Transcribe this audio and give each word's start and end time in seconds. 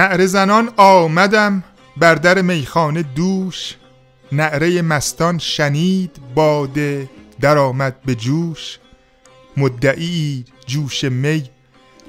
نعره 0.00 0.26
زنان 0.26 0.70
آمدم 0.76 1.64
بر 1.96 2.14
در 2.14 2.42
میخانه 2.42 3.02
دوش. 3.02 3.76
نعره 4.32 4.82
مستان 4.82 5.38
شنید 5.38 6.20
باده 6.34 7.10
درآمد 7.40 8.02
به 8.02 8.14
جوش. 8.14 8.78
مدعی 9.56 10.44
جوش 10.66 11.04
می 11.04 11.50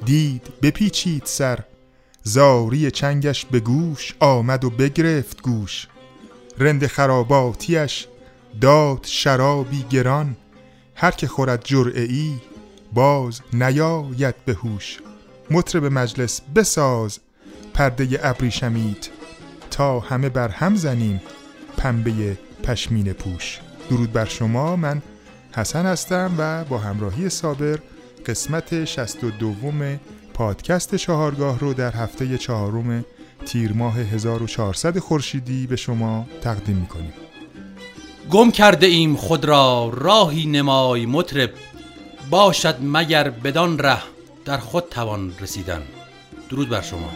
دید 0.05 0.41
بپیچید 0.61 1.21
سر. 1.25 1.59
زاری 2.23 2.91
چنگش 2.91 3.45
به 3.45 3.59
گوش 3.59 4.13
آمد 4.19 4.63
و 4.65 4.69
بگرفت 4.69 5.41
گوش. 5.41 5.87
رند 6.59 6.87
خراباتیش 6.87 8.07
داد 8.61 9.05
شرابی 9.09 9.85
گران. 9.89 10.35
هر 10.95 11.11
که 11.11 11.27
خورد 11.27 11.61
جرعه 11.63 12.03
ای 12.03 12.33
باز 12.93 13.41
نیاید 13.53 14.35
به 14.45 14.53
هوش. 14.53 14.99
مطرب 15.51 15.85
مجلس 15.85 16.41
بساز 16.55 17.19
پرده 17.73 18.19
ابریشمید 18.23 19.09
تا 19.71 19.99
همه 19.99 20.29
بر 20.29 20.49
هم 20.49 20.75
زنیم 20.75 21.21
پنبه 21.77 22.37
پشمین 22.63 23.13
پوش. 23.13 23.59
درود 23.89 24.11
بر 24.11 24.25
شما 24.25 24.75
من 24.75 25.01
حسن 25.55 25.85
هستم 25.85 26.35
و 26.37 26.63
با 26.63 26.77
همراهی 26.77 27.29
صابر 27.29 27.79
قسمت 28.25 28.85
62 28.85 29.53
پادکست 30.33 30.95
چهارگاه 30.95 31.59
رو 31.59 31.73
در 31.73 31.91
هفته 31.91 32.37
چهارم 32.37 33.05
تیر 33.45 33.73
ماه 33.73 33.99
1400 33.99 34.99
خورشیدی 34.99 35.67
به 35.67 35.75
شما 35.75 36.27
تقدیم 36.41 36.77
می‌کنیم. 36.77 37.13
گم 38.31 38.51
کرده 38.51 38.87
ایم 38.87 39.15
خود 39.15 39.45
را 39.45 39.91
راهی 39.93 40.45
نمای 40.45 41.05
مطرب. 41.05 41.49
باشد 42.29 42.75
مگر 42.81 43.29
بدان 43.29 43.79
ره 43.79 44.01
در 44.45 44.57
خود 44.57 44.83
توان 44.89 45.33
رسیدن. 45.39 45.81
درود 46.49 46.69
بر 46.69 46.81
شما. 46.81 47.09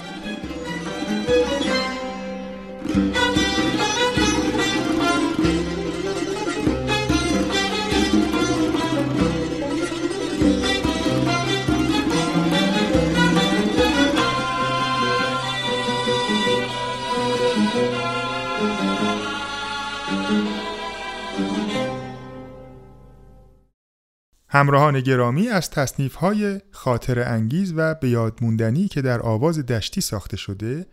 همراهان 24.55 24.99
گرامی 24.99 25.47
از 25.47 25.69
تصنیف 25.69 26.16
های 26.16 26.61
خاطر 26.71 27.19
انگیز 27.19 27.73
و 27.75 27.95
به 27.95 28.09
یادموندنی 28.09 28.88
که 28.88 29.01
در 29.01 29.21
آواز 29.21 29.66
دشتی 29.66 30.01
ساخته 30.01 30.38
شده 30.38 30.85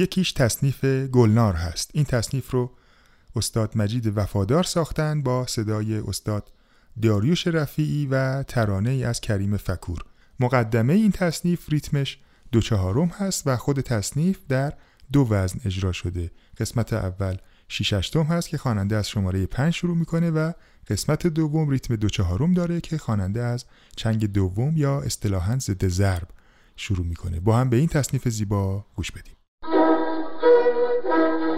یکیش 0.00 0.32
تصنیف 0.32 0.84
گلنار 0.84 1.54
هست. 1.54 1.90
این 1.94 2.04
تصنیف 2.04 2.50
رو 2.50 2.70
استاد 3.36 3.76
مجید 3.76 4.18
وفادار 4.18 4.62
ساختن 4.64 5.22
با 5.22 5.46
صدای 5.46 5.98
استاد 5.98 6.52
داریوش 7.02 7.46
رفیعی 7.46 8.06
و 8.06 8.42
ترانه 8.42 8.90
ای 8.90 9.04
از 9.04 9.20
کریم 9.20 9.56
فکور. 9.56 9.98
مقدمه 10.40 10.92
این 10.92 11.12
تصنیف 11.12 11.68
ریتمش 11.68 12.18
دو 12.52 12.60
چهارم 12.60 13.08
هست 13.08 13.42
و 13.46 13.56
خود 13.56 13.80
تصنیف 13.80 14.38
در 14.48 14.72
دو 15.12 15.26
وزن 15.30 15.60
اجرا 15.64 15.92
شده. 15.92 16.30
قسمت 16.58 16.92
اول 16.92 17.36
شیششتم 17.68 18.22
هست 18.22 18.48
که 18.48 18.58
خواننده 18.58 18.96
از 18.96 19.08
شماره 19.08 19.46
پنج 19.46 19.74
شروع 19.74 19.96
می‌کنه 19.96 20.30
و 20.30 20.52
قسمت 20.88 21.26
دوم 21.26 21.70
ریتم 21.70 21.96
دو 21.96 22.08
چهارم 22.08 22.54
داره 22.54 22.80
که 22.80 22.98
خواننده 22.98 23.42
از 23.42 23.64
چنگ 23.96 24.32
دوم 24.32 24.76
یا 24.76 25.00
اصطلاحا 25.00 25.58
ضد 25.58 25.88
ضرب 25.88 26.28
شروع 26.76 27.06
می‌کنه. 27.06 27.40
با 27.40 27.58
هم 27.58 27.70
به 27.70 27.76
این 27.76 27.88
تصنیف 27.88 28.28
زیبا 28.28 28.84
گوش 28.96 29.10
بدیم. 29.10 29.34
Thank 29.62 31.40
you. 31.42 31.49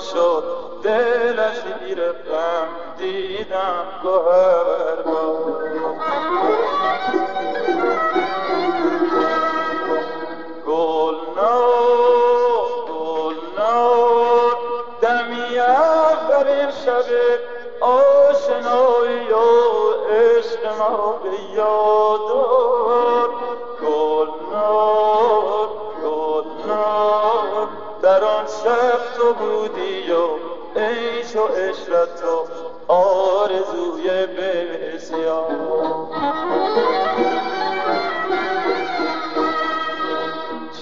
show. 0.00 0.29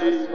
Jesus, 0.00 0.30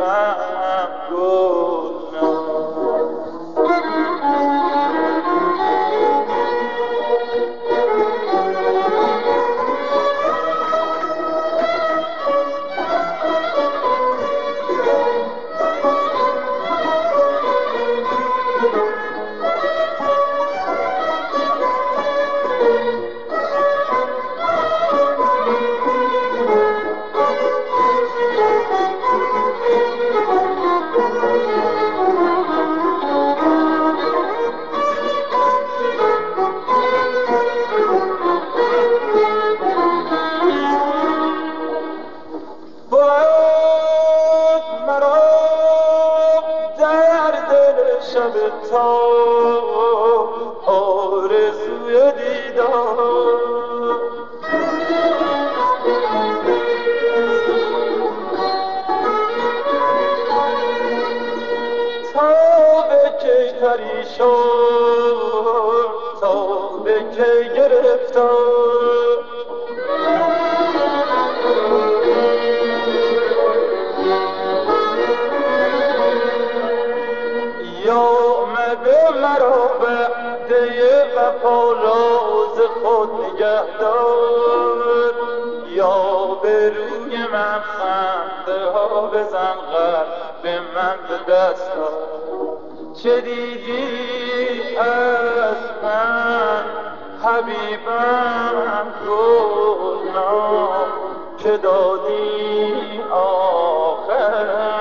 خود 83.56 83.64
نگه 83.64 83.80
دار 83.80 85.14
یا 85.68 86.26
به 86.44 86.70
روی 86.70 87.18
من 87.18 87.60
خنده 87.60 88.66
ها 88.70 89.08
بزن 89.08 89.56
به 90.44 90.60
من 90.60 90.96
به 91.10 91.34
دست 91.34 91.72
چه 93.04 93.22
دیدی 93.22 94.78
از 94.78 95.56
من؟ 95.84 96.64
حبیبم 97.24 98.94
گلنام 99.08 100.88
که 101.38 101.58
دادی 101.58 103.02
آخر؟ 103.12 104.75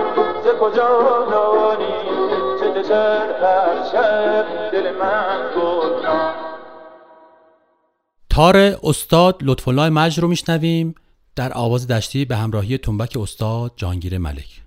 ز 0.44 0.46
کجا 0.60 1.26
دانی 1.30 1.94
چه 2.60 2.82
دشر 2.82 3.32
هر 3.42 3.84
شب 3.92 4.70
دل 4.72 4.92
من 4.92 5.50
گلنار 5.56 6.34
تار 8.30 8.56
استاد 8.84 9.36
لطف 9.42 9.68
الله 9.68 9.88
مجد 9.88 10.22
رو 10.22 10.28
میشنویم. 10.28 10.94
در 11.36 11.52
آواز 11.52 11.88
دشتی 11.88 12.24
به 12.24 12.36
همراهی 12.36 12.78
تنبک 12.78 13.16
استاد 13.20 13.72
جانگیر 13.76 14.18
ملک. 14.18 14.63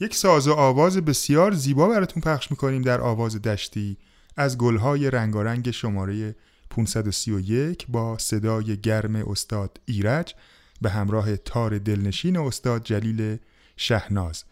یک 0.00 0.14
ساز 0.14 0.48
و 0.48 0.52
آواز 0.52 0.96
بسیار 0.96 1.54
زیبا 1.54 1.88
براتون 1.88 2.22
پخش 2.22 2.50
می‌کنیم 2.50 2.82
در 2.82 3.00
آواز 3.00 3.42
دشتی 3.42 3.96
از 4.36 4.58
گلهای 4.58 5.10
رنگارنگ 5.10 5.70
شماره 5.70 6.34
531 6.70 7.86
با 7.88 8.18
صدای 8.18 8.76
گرم 8.76 9.16
استاد 9.16 9.80
ایرج 9.84 10.34
به 10.82 10.90
همراه 10.90 11.36
تار 11.36 11.78
دلنشین 11.78 12.36
استاد 12.36 12.84
جلیل 12.84 13.36
شهناز. 13.76 14.44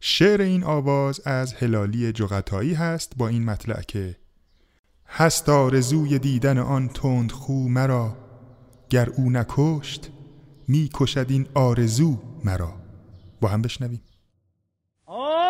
شعر 0.00 0.40
این 0.40 0.64
آواز 0.64 1.20
از 1.24 1.54
هلالی 1.54 2.12
جغتایی 2.12 2.74
هست 2.74 3.12
با 3.16 3.28
این 3.28 3.44
مطلع 3.44 3.82
که 3.82 4.16
هست 5.08 5.48
آرزوی 5.48 6.18
دیدن 6.18 6.58
آن 6.58 6.88
تند 6.88 7.32
خو 7.32 7.68
مرا 7.68 8.16
گر 8.90 9.10
او 9.10 9.30
نکشت 9.30 10.10
می 10.68 10.90
کشد 10.94 11.26
این 11.28 11.46
آرزو 11.54 12.18
مرا. 12.44 12.74
با 13.40 13.48
هم 13.48 13.62
بشنویم. 13.62 14.00
Oh! 15.14 15.41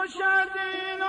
koşardım 0.00 0.99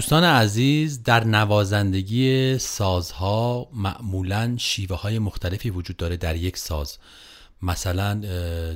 دوستان 0.00 0.24
عزیز 0.24 1.02
در 1.02 1.24
نوازندگی 1.24 2.58
سازها 2.58 3.68
معمولا 3.72 4.54
شیوه 4.58 4.96
های 4.96 5.18
مختلفی 5.18 5.70
وجود 5.70 5.96
داره 5.96 6.16
در 6.16 6.36
یک 6.36 6.56
ساز. 6.56 6.98
مثلا 7.62 8.14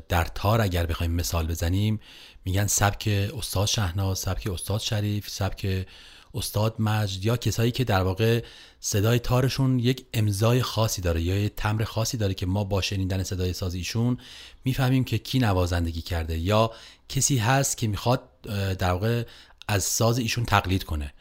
در 0.08 0.24
تار 0.24 0.60
اگر 0.60 0.86
بخوایم 0.86 1.12
مثال 1.12 1.46
بزنیم 1.46 2.00
میگن 2.44 2.66
سبک 2.66 3.30
استاد 3.38 3.66
شهناز 3.66 4.18
سبک 4.18 4.46
استاد 4.46 4.80
شریف 4.80 5.30
سبک 5.30 5.86
استاد 6.34 6.74
مجد 6.78 7.24
یا 7.24 7.36
کسایی 7.36 7.70
که 7.70 7.84
در 7.84 8.02
واقع 8.02 8.42
صدای 8.80 9.18
تارشون 9.18 9.78
یک 9.78 10.06
امضای 10.14 10.62
خاصی 10.62 11.02
داره 11.02 11.22
یا 11.22 11.36
یک 11.36 11.52
تمر 11.56 11.84
خاصی 11.84 12.16
داره 12.16 12.34
که 12.34 12.46
ما 12.46 12.64
با 12.64 12.80
شنیدن 12.80 13.22
صدای 13.22 13.52
ساز 13.52 13.74
ایشون 13.74 14.18
می‌فهمیم 14.64 15.04
که 15.04 15.18
کی 15.18 15.38
نوازندگی 15.38 16.02
کرده 16.02 16.38
یا 16.38 16.70
کسی 17.08 17.38
هست 17.38 17.78
که 17.78 17.86
می‌خواد 17.86 18.22
در 18.78 18.90
واقع 18.90 19.24
از 19.68 19.84
ساز 19.84 20.18
ایشون 20.18 20.44
تقلید 20.44 20.84
کنه. 20.84 21.12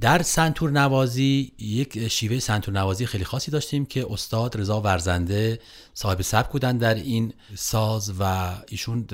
در 0.00 0.22
سنتور 0.22 0.70
نوازی 0.70 1.52
یک 1.58 2.08
شیوه 2.08 2.38
سنتور 2.38 2.74
نوازی 2.74 3.06
خیلی 3.06 3.24
خاصی 3.24 3.50
داشتیم 3.50 3.86
که 3.86 4.06
استاد 4.10 4.60
رضا 4.60 4.80
ورزنده 4.80 5.60
صاحب 5.94 6.22
سبک 6.22 6.52
بودن 6.52 6.78
در 6.78 6.94
این 6.94 7.32
ساز 7.54 8.12
و 8.20 8.54
ایشون 8.68 9.06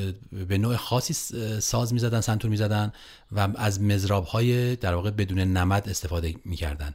به 0.49 0.59
نوع 0.59 0.77
خاصی 0.77 1.15
ساز 1.61 1.93
می‌زدن 1.93 2.21
سنتور 2.21 2.51
می‌زدن 2.51 2.93
و 3.33 3.49
از 3.57 3.81
مزراب 3.81 4.25
های 4.25 4.77
در 4.77 4.95
واقع 4.95 5.11
بدون 5.11 5.39
نمد 5.39 5.89
استفاده 5.89 6.35
می‌کردن. 6.45 6.95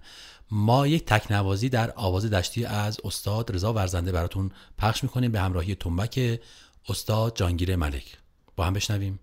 ما 0.51 0.87
یک 0.87 1.05
تکنوازی 1.05 1.69
در 1.69 1.93
آواز 1.95 2.25
دشتی 2.25 2.65
از 2.65 2.97
استاد 3.03 3.55
رضا 3.55 3.73
ورزنده 3.73 4.11
براتون 4.11 4.51
پخش 4.77 5.03
می‌کنیم 5.03 5.31
به 5.31 5.39
همراهی 5.39 5.75
تنبک 5.75 6.39
استاد 6.89 7.35
جانگیر 7.35 7.75
ملک. 7.75 8.17
با 8.55 8.65
هم 8.65 8.73
بشنویم. 8.73 9.19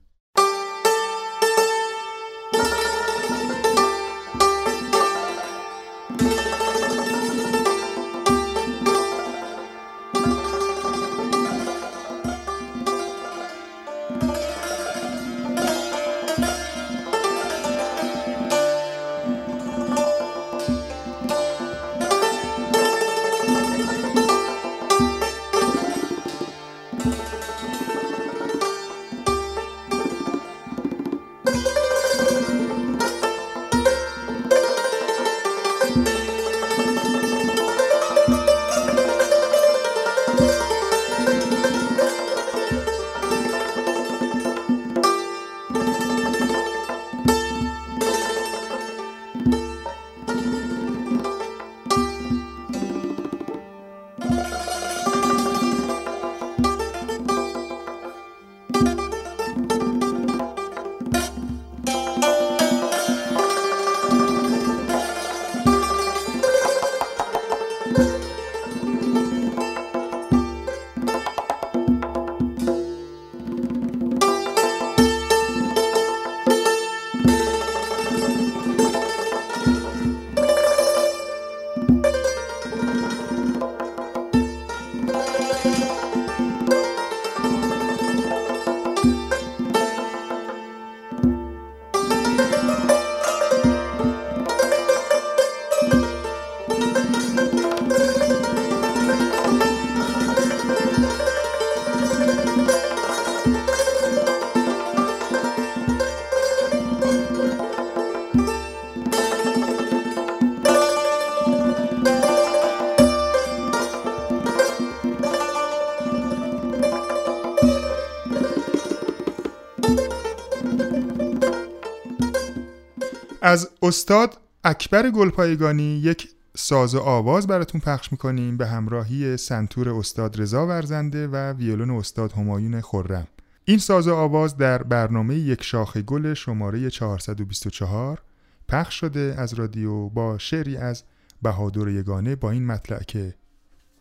از 123.48 123.68
استاد 123.82 124.38
اکبر 124.64 125.10
گلپایگانی 125.10 125.98
یک 125.98 126.28
ساز 126.56 126.94
و 126.94 127.00
آواز 127.00 127.46
براتون 127.46 127.80
پخش 127.80 128.12
می‌کنیم 128.12 128.56
به 128.56 128.66
همراهی 128.66 129.36
سنتور 129.36 129.88
استاد 129.88 130.40
رضا 130.40 130.66
ورزنده 130.66 131.28
و 131.28 131.52
ویولون 131.52 131.90
استاد 131.90 132.32
همایون 132.32 132.80
خرم. 132.80 133.26
این 133.64 133.78
ساز 133.78 134.08
و 134.08 134.14
آواز 134.14 134.56
در 134.56 134.82
برنامه 134.82 135.34
یک 135.34 135.62
شاخه 135.62 136.02
گل 136.02 136.34
شماره 136.34 136.90
424 136.90 138.22
پخش 138.68 139.00
شده 139.00 139.34
از 139.38 139.54
رادیو 139.54 140.08
با 140.08 140.38
شعری 140.38 140.76
از 140.76 141.02
بهادر 141.42 141.88
یگانه 141.88 142.36
با 142.36 142.50
این 142.50 142.66
مطلع 142.66 143.02
که 143.02 143.34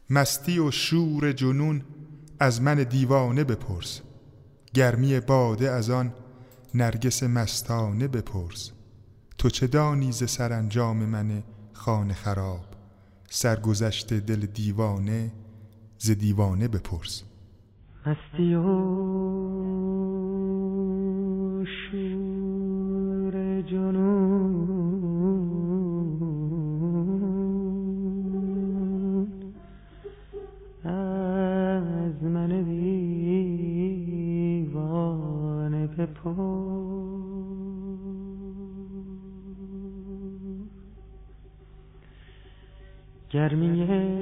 مستی 0.10 0.60
و 0.60 0.72
شور 0.72 1.32
جنون 1.32 1.82
از 2.40 2.62
من 2.62 2.76
دیوانه 2.76 3.44
بپرس 3.44 4.02
گرمی 4.74 5.20
باده 5.20 5.72
از 5.72 5.90
آن 5.90 6.14
نرگس 6.74 7.24
مستانه 7.24 8.08
بپرس. 8.08 8.72
تو 9.38 9.50
چه 9.50 9.68
دانی 9.68 10.12
ز 10.12 10.30
سرانجام 10.30 10.98
من 10.98 11.44
خانه 11.74 12.14
خراب؟ 12.14 12.66
سرگذشت 13.30 14.14
دل 14.14 14.46
دیوانه 14.46 15.32
ز 15.98 16.12
دیوانه 16.12 16.68
بپرس. 16.68 17.24
مستی 18.06 18.56
گرمی 43.38 44.17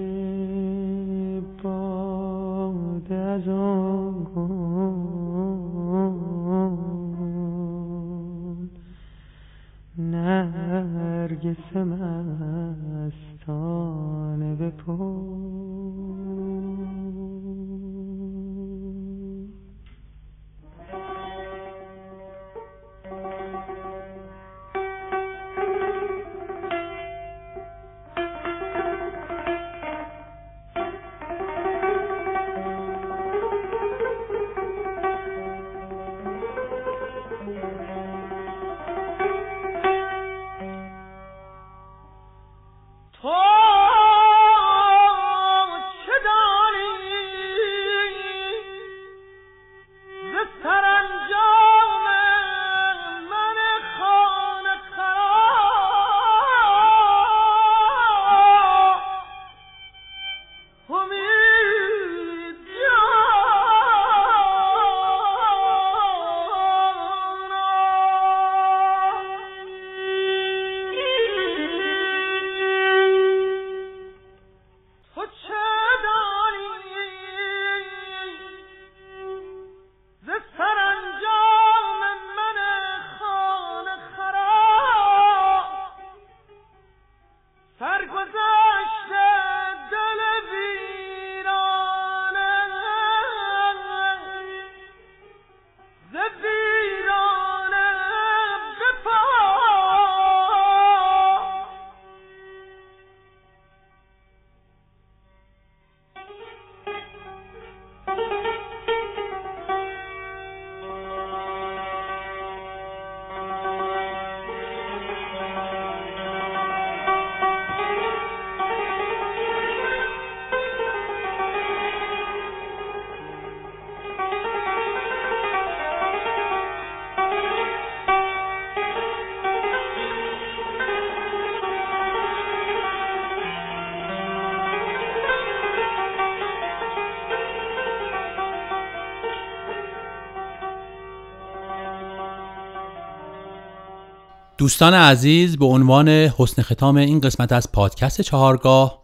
دوستان 144.57 144.93
عزیز 144.93 145.57
به 145.57 145.65
عنوان 145.65 146.09
حسن 146.09 146.61
ختام 146.61 146.95
این 146.95 147.19
قسمت 147.19 147.51
از 147.51 147.71
پادکست 147.71 148.21
چهارگاه 148.21 149.01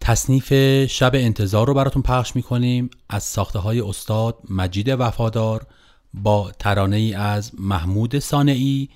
تصنیف 0.00 0.52
شب 0.86 1.10
انتظار 1.14 1.66
رو 1.66 1.74
براتون 1.74 2.02
پخش 2.02 2.36
می‌کنیم 2.36 2.90
از 3.08 3.22
ساخته 3.22 3.58
های 3.58 3.80
استاد 3.80 4.38
مجید 4.50 4.88
وفادار 4.88 5.66
با 6.14 6.50
ترانه 6.58 6.96
ای 6.96 7.14
از 7.14 7.52
محمود 7.58 8.18
سانعی 8.18 8.88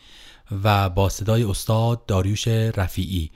و 0.65 0.91
با 0.91 1.09
صدای 1.09 1.43
استاد 1.43 2.07
داریوش 2.07 2.49
رفیعی. 2.49 3.31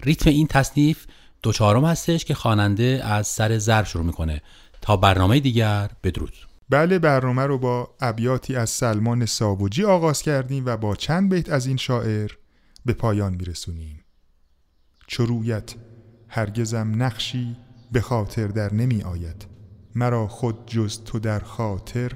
ریتم 0.00 0.30
این 0.30 0.46
تصنیف 0.46 1.06
دو 1.42 1.52
چهارم 1.52 1.84
هستش 1.84 2.24
که 2.24 2.34
خواننده 2.34 3.00
از 3.04 3.26
سر 3.26 3.58
زر 3.58 3.84
شروع 3.84 4.04
می‌کنه. 4.04 4.42
تا 4.82 4.96
برنامه 4.96 5.40
دیگر 5.40 5.90
بدرود. 6.04 6.49
بله 6.70 6.98
برنامه 6.98 7.42
رو 7.42 7.58
با 7.58 7.94
ابیاتی 8.00 8.56
از 8.56 8.70
سلمان 8.70 9.26
ساوجی 9.26 9.84
آغاز 9.84 10.22
کردیم 10.22 10.66
و 10.66 10.76
با 10.76 10.96
چند 10.96 11.34
بیت 11.34 11.48
از 11.48 11.66
این 11.66 11.76
شاعر 11.76 12.30
به 12.86 12.92
پایان 12.92 13.34
میرسونیم. 13.34 14.04
چرویت 15.06 15.74
هرگزم 16.28 17.02
نقشی 17.02 17.56
به 17.92 18.00
خاطر 18.00 18.46
در 18.46 18.74
نمی 18.74 19.02
آید 19.02 19.46
مرا 19.94 20.26
خود 20.28 20.66
جز 20.66 21.04
تو 21.04 21.18
در 21.18 21.38
خاطر 21.38 22.12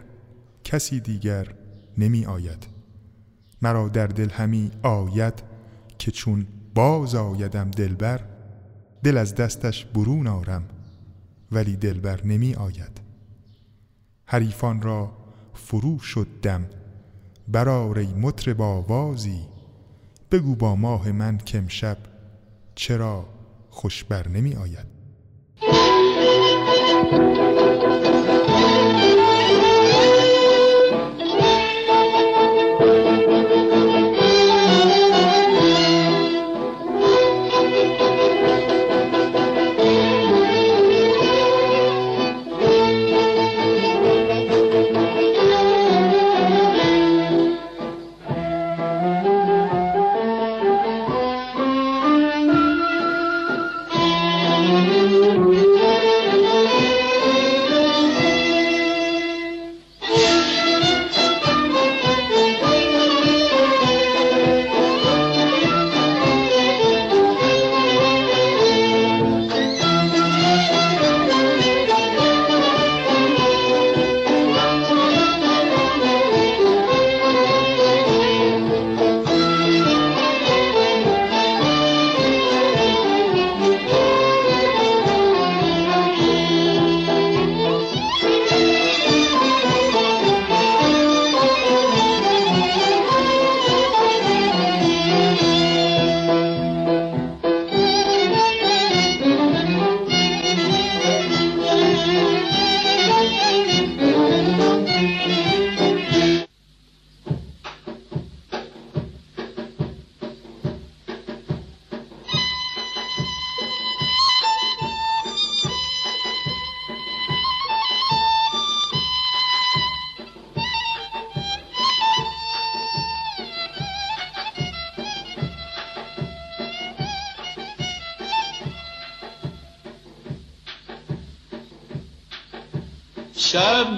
کسی 0.64 1.00
دیگر 1.00 1.54
نمی 1.98 2.26
آید 2.26 2.66
مرا 3.62 3.88
در 3.88 4.06
دل 4.06 4.30
همی 4.30 4.70
آید 4.82 5.42
که 5.98 6.10
چون 6.10 6.46
باز 6.74 7.14
آیدم 7.14 7.70
دلبر 7.70 8.20
دل 9.02 9.16
از 9.16 9.34
دستش 9.34 9.84
برون 9.84 10.26
آرم 10.26 10.64
ولی 11.52 11.76
دلبر 11.76 12.24
نمی 12.24 12.54
آید 12.54 13.03
حریفان 14.26 14.82
را 14.82 15.12
فرو 15.54 15.98
شد 15.98 16.26
دم. 16.42 16.66
برار 17.48 17.98
ای 17.98 18.14
مطرب 18.14 18.60
آوازی. 18.60 19.40
بگو 20.30 20.54
با 20.54 20.76
ماه 20.76 21.12
من 21.12 21.38
کمشب 21.38 21.96
چرا 22.74 23.26
خوش 23.70 24.04
بر 24.04 24.28
نمی 24.28 24.54
آید. 24.54 24.86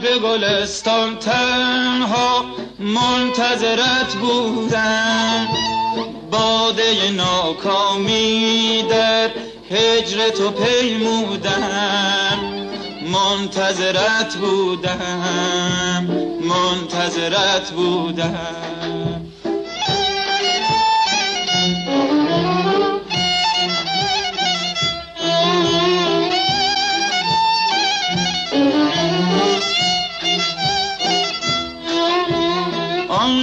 به 0.03 0.19
گلستان 0.19 1.19
تنها 1.19 2.45
منتظرت 2.79 4.15
بودم. 4.21 5.49
باده 6.31 7.11
ناکامی 7.11 8.85
در 8.91 9.31
هجر 9.71 10.29
تو 10.29 10.51
پیمودم. 10.51 12.39
منتظرت 13.13 14.35
بودم 14.35 16.07
منتظرت 16.41 17.71
بودم. 17.71 18.76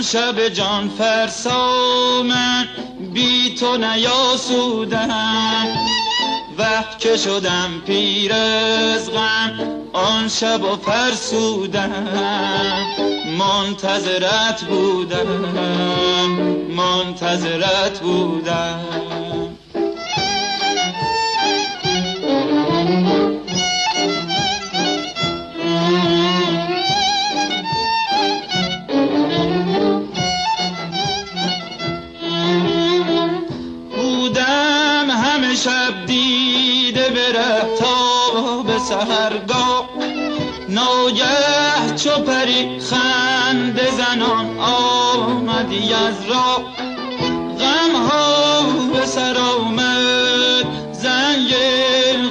شب 0.03 0.49
جان 0.49 0.89
فرسا 0.89 2.23
من 2.23 2.67
بی 3.13 3.55
تو 3.55 3.77
نیاسودم. 3.77 5.67
وقت 6.57 6.99
که 6.99 7.17
شدم 7.17 7.81
پیر 7.85 8.33
از 8.33 9.11
غم 9.11 9.51
آن 9.93 10.27
شب 10.27 10.63
و 10.63 10.75
فرسودم. 10.75 11.89
منتظرت 13.37 14.61
بودم 14.61 16.29
منتظرت 16.75 17.99
بودم. 17.99 19.52
به 39.03 39.09
سهرگاه 39.09 39.89
ناگه 40.69 41.95
چو 41.95 42.09
پری 42.09 42.79
خنده 42.79 43.91
زنان 43.91 44.59
آمدی 44.59 45.93
از 45.93 46.25
راه 46.29 46.63
غم 47.59 47.95
ها 47.95 48.61
به 48.93 49.05
سر 49.05 49.37
آمد 49.37 50.65
زنگ 50.91 51.53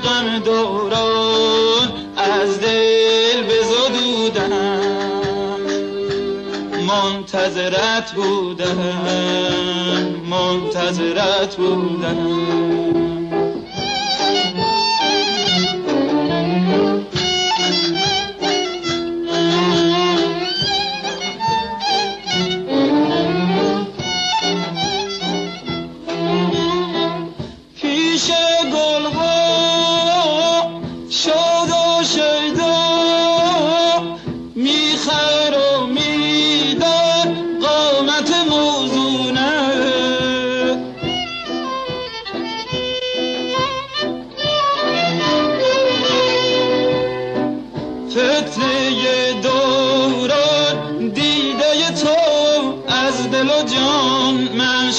غم 0.04 0.38
دوران 0.38 1.92
از 2.16 2.60
دل 2.60 3.42
بزدودم 3.42 4.80
منتظرت 6.88 8.12
بودم 8.12 8.78
منتظرت 10.30 11.56
بودم 11.56 13.11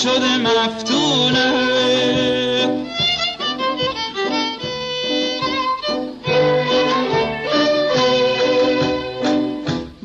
شده 0.04 0.38
مفتونه. 0.38 1.54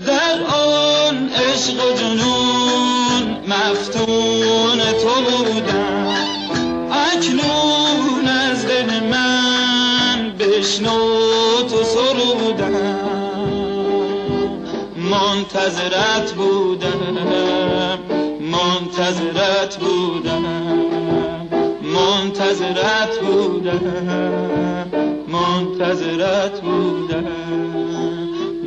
در 0.06 0.42
آن 0.54 1.30
عشق 1.30 1.94
جنون 1.98 3.36
مفتون 3.48 4.78
تو 4.78 5.14
بودم. 5.22 6.14
اکنون 6.92 8.28
از 8.28 8.66
دل 8.66 9.00
من 9.00 10.32
بشنو 10.38 10.98
تو 11.70 11.84
سرودم. 11.84 12.98
منتظرت 14.96 16.32
بودم. 16.32 17.58
منتظرت 18.40 19.67
منتظرت 22.48 23.20
بودم 23.20 24.90
منتظرت 25.28 26.60
بودم 26.60 27.24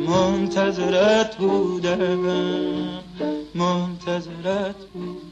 منتظرت 0.08 1.36
بودم 1.36 2.20
منتظرت 3.54 4.76
بودم. 4.94 5.31